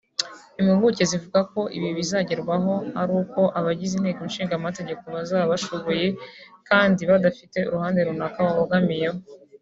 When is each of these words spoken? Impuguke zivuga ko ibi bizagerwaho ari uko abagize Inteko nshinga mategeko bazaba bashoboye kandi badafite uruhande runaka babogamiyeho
Impuguke 0.59 1.03
zivuga 1.11 1.39
ko 1.51 1.61
ibi 1.77 1.89
bizagerwaho 1.99 2.73
ari 3.01 3.13
uko 3.21 3.41
abagize 3.59 3.93
Inteko 3.95 4.21
nshinga 4.29 4.63
mategeko 4.65 5.03
bazaba 5.15 5.51
bashoboye 5.53 6.07
kandi 6.69 7.01
badafite 7.09 7.57
uruhande 7.67 7.99
runaka 8.07 8.39
babogamiyeho 8.47 9.17